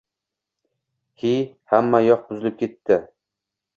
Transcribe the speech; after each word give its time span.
He, 1.23 1.33
hammayoq 1.73 2.27
buzilib 2.31 2.57
ketdi! 2.63 2.99